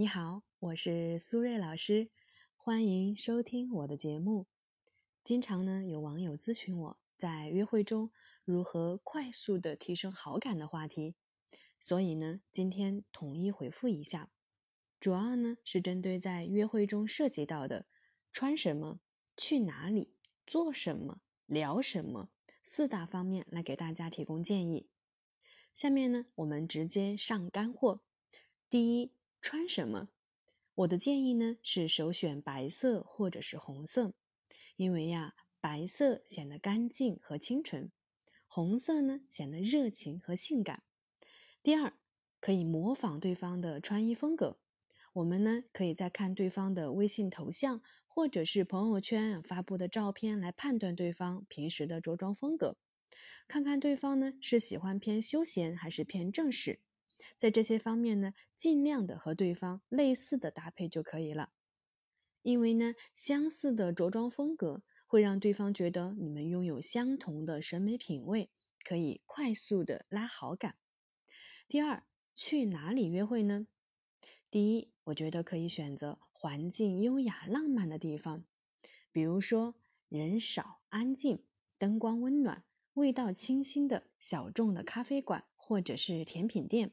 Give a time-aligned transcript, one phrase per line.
[0.00, 2.08] 你好，我是苏瑞老师，
[2.54, 4.46] 欢迎收听我的节目。
[5.24, 8.12] 经常呢有网友咨询我在约会中
[8.44, 11.16] 如何快速的提升好感的话题，
[11.80, 14.30] 所以呢今天统一回复一下，
[15.00, 17.86] 主要呢是针对在约会中涉及到的
[18.32, 19.00] 穿什么、
[19.36, 20.14] 去哪里、
[20.46, 22.30] 做什么、聊什么
[22.62, 24.88] 四大方面来给大家提供建议。
[25.74, 28.02] 下面呢我们直接上干货，
[28.70, 29.17] 第一。
[29.50, 30.10] 穿什么？
[30.74, 34.12] 我的建议呢是首选白色或者是红色，
[34.76, 37.90] 因为呀，白色显得干净和清纯，
[38.46, 40.82] 红色呢显得热情和性感。
[41.62, 41.94] 第二，
[42.42, 44.60] 可以模仿对方的穿衣风格。
[45.14, 52.76] 我们呢可以在看对方的微信头像或者是朋友圈发布的照片来判断对方平时的着装风格，
[53.48, 56.82] 看看对方呢是喜欢偏休闲还是偏正式。
[57.36, 61.50] 在这些方面呢，尽量的和对方类似的搭配就可以了，
[62.42, 68.50] 因为呢，相似的着装风格会让对方觉得你们拥有相同的审美品味，
[68.84, 70.76] 可以快速的拉好感。
[71.66, 73.66] 第二，去哪里约会呢？
[74.50, 78.44] 第一，我觉得可以选择环境优雅、浪漫的地方，
[79.12, 79.74] 比如说
[80.08, 81.44] 人少、安静、
[81.76, 86.92] 灯光温暖、味道清新的小众的咖啡馆或者是甜品店。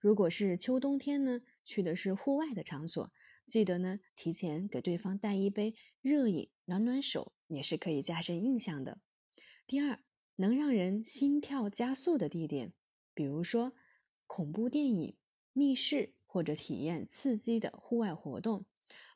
[0.00, 3.12] 如果是秋冬天呢，去的是户外的场所，
[3.46, 8.98] 记得呢提前给对方带一杯热饮暖暖手，也是可以加深印象的。
[9.66, 10.02] 第二，
[10.36, 12.72] 能让人心跳加速的地点，
[13.12, 13.74] 比如说
[14.26, 15.16] 恐怖电影、
[15.52, 18.64] 密室或者体验刺激的户外活动，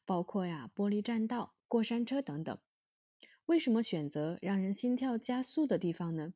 [0.04, 2.58] 包括呀玻璃栈道、过山车等等。
[3.46, 6.34] 为什么选择让人心跳加速的地方呢？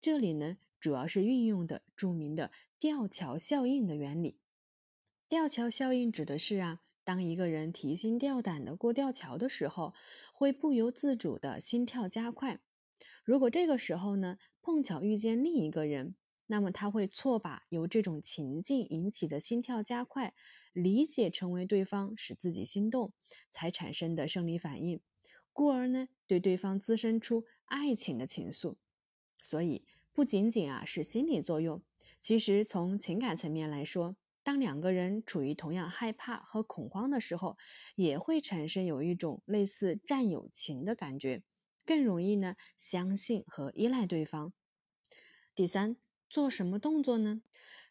[0.00, 0.58] 这里呢？
[0.80, 4.38] 主要是运用的著名的吊桥效应的原理。
[5.28, 9.94] 吊桥效应指的是啊，当一个人提心吊胆的过吊桥的时候，
[10.32, 12.60] 会不由自主的心跳加快。
[13.22, 16.16] 如果这个时候呢，碰巧遇见另一个人，
[16.46, 20.34] 那么他会错把由这种情境引起的心跳加快，
[20.72, 23.12] 理解成为对方使自己心动
[23.52, 25.00] 才产生的生理反应，
[25.52, 28.74] 故而呢，对对方滋生出爱情的情愫。
[29.40, 29.84] 所以。
[30.12, 31.82] 不仅仅啊是心理作用，
[32.20, 37.56] 其实从情感层面来说，当两个人处于同样害怕和恐慌的时候，
[37.94, 41.42] 也会产生有一种类似战友情的感觉，
[41.86, 44.52] 更容易呢相信和依赖对方。
[45.54, 45.96] 第三，
[46.28, 47.42] 做什么动作呢？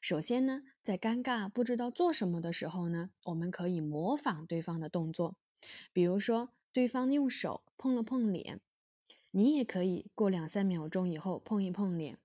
[0.01, 5.35] 首先呢，在尴尬不知道做什么的时候呢，我们可以模仿对方的动作，
[5.93, 8.59] 比如说对方用手碰了碰脸。
[9.31, 12.17] 你也可以过两三秒钟以后碰一碰脸。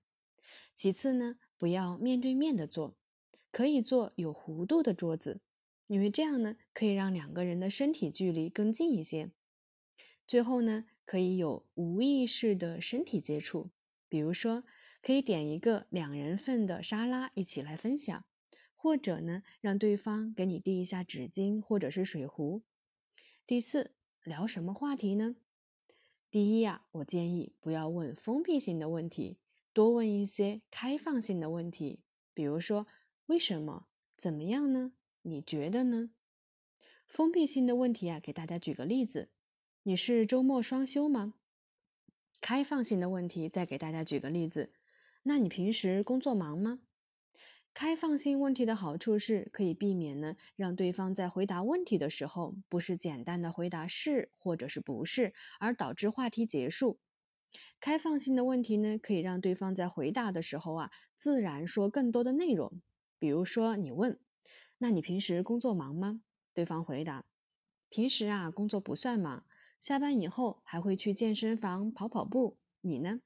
[0.73, 2.97] 其次呢，不要面对面的坐，
[3.51, 5.41] 可以坐有弧度的桌子，
[5.87, 9.31] 因为这样呢可以让两个人的身体距离更近一些。
[10.27, 13.69] 最后呢，可以有无意识的身体接触，
[14.09, 14.63] 比如说
[15.01, 18.25] 可以点一个两人份的沙拉一起来分享，
[18.75, 22.63] 或者呢让对方给你递一下纸巾或者是水壶。
[23.45, 25.35] 第四，聊什么话题呢？
[26.35, 29.37] 第一呀，我建议不要问封闭性的问题，
[29.71, 32.01] 多问一些开放性的问题。
[32.33, 32.85] 比如说，
[33.27, 33.87] 为什么？
[34.17, 34.91] 怎么样呢？
[35.21, 36.09] 你觉得呢？
[37.07, 39.29] 封闭性的问题啊，给大家举个例子：
[39.83, 41.35] 你是周末双休吗？
[42.41, 44.73] 开放性的问题，再给大家举个例子：
[45.23, 46.81] 那你平时工作忙吗？
[47.75, 56.99] 开放性问题的好处是可以避免呢，让对方在回答问题的时候不是简单的回答是或者是不是，而导致话题结束。
[57.81, 62.81] 开放性的问题呢，可以让对方在回答的时候啊，自然说更多的内容。
[63.19, 64.17] 比如说，你问
[64.79, 66.21] ：“那你平时工作忙吗？”
[66.55, 67.25] 对方回答
[67.91, 69.45] ：“平时啊，工作不算忙，
[69.81, 72.57] 下班以后还会去健身房跑跑步。
[72.79, 73.19] 你呢？”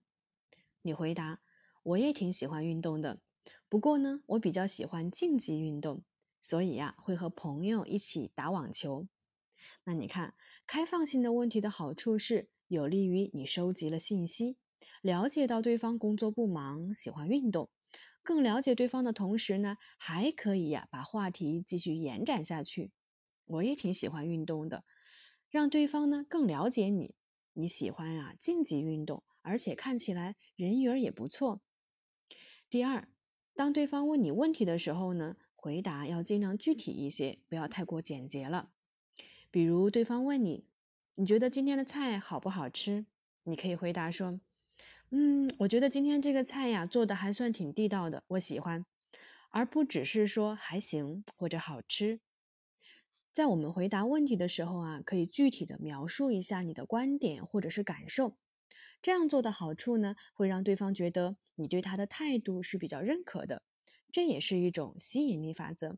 [0.81, 1.39] 你回答
[1.83, 3.21] ：“我也挺喜欢运动的。”
[3.69, 6.03] 不过呢，我比较喜欢竞技运动，
[6.41, 9.07] 所以呀，会和朋友一起打网球。
[9.83, 10.33] 那你看，
[10.65, 14.57] 开放性的问题的好处是有利于你收集了信息，
[15.03, 17.69] 了解到对方工作不忙，喜欢运动，
[18.23, 22.91] 更了解对方的同时呢，还可以呀把话题继续延展下去。
[23.45, 24.83] 我也挺喜欢运动的，
[25.47, 27.13] 让对方呢更了解你，
[27.53, 31.61] 你喜欢啊竞技运动，而且看起来人缘也不错。
[32.67, 33.07] 第二。
[33.59, 38.71] 当对方问你问题的时候呢，回答要尽量具体一些，不要太过简洁了。
[39.51, 40.63] 比如对方问你，
[41.15, 43.05] 你觉得今天的菜好不好吃？
[43.43, 44.39] 你可以回答说，
[45.09, 48.85] 嗯，我觉得今天这个菜呀做的还算挺地道的，我喜欢，
[49.49, 52.21] 而不只是说还行或者好吃。
[53.33, 58.37] 在我们回答问题的时候啊，可以具体的描述一下你的观点或者是感受。
[59.01, 63.63] 这样做的好处呢，会让对方觉得你对他的态度是比较认可的，
[64.11, 65.97] 这也是一种吸引力法则。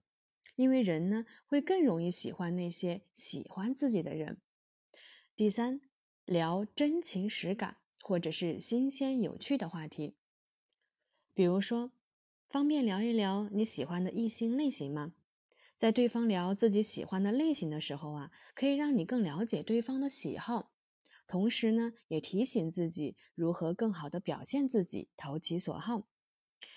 [0.55, 4.39] 因为人呢，会更容易喜欢那些喜欢自己的人。
[5.35, 5.81] 第三，
[6.25, 10.15] 聊真情实感或者是新鲜有趣的话题，
[11.33, 11.91] 比如说，
[12.49, 15.13] 方便聊一聊你喜欢的异性类型吗？
[15.77, 20.73] 在对方聊自己喜欢的类型的时候啊，可以让你更了解对方的喜好，
[21.31, 26.05] 同时呢，也提醒自己如何更好的表现自己，投其所好。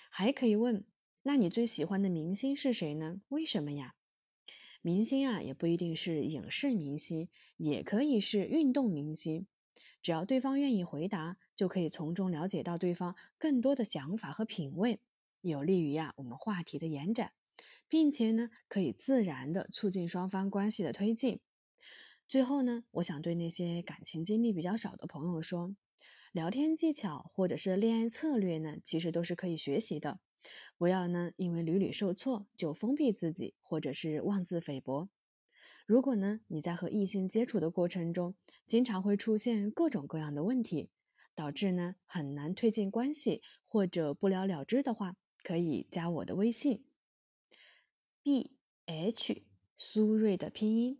[0.09, 0.85] 还可以问，
[1.23, 3.19] 那你最喜欢的明星是谁呢？
[3.27, 3.95] 为什么呀？
[4.81, 9.45] 明星啊，也不一定是影视明星，也可以是运动明星。
[10.01, 15.01] 只要对方愿意回答，就可以从中了解到对方更多的想法和品味，
[15.41, 17.33] 有利于呀我们话题的延展。
[17.89, 21.41] 并且呢，可以自然的促进双方关系的推进。
[22.27, 25.75] 最后呢，我想对那些感情经历比较少的朋友说，
[26.31, 30.19] 聊天技巧或者是恋爱策略呢，其实都是可以学习的。
[30.77, 35.07] 不要呢，因为屡屡受挫就封闭自己，或者是妄自菲薄。
[35.85, 38.35] 如果呢，你在和异性接触的过程中，
[38.65, 40.89] 经常会出现各种各样的问题，
[41.35, 46.85] 导致呢很难推进关系或者不了了之的话，可以加我的微信。
[48.23, 49.43] b h
[49.75, 50.99] 苏瑞的拼音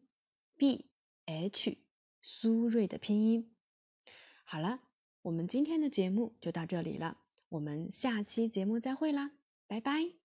[0.56, 0.86] ，b
[1.25, 1.77] h
[2.22, 3.56] 苏瑞的拼音。
[4.44, 4.81] 好了，
[5.24, 7.18] 我们今天的节目就到这里了，
[7.50, 9.31] 我们下期节目再会啦，
[9.68, 10.25] 拜拜。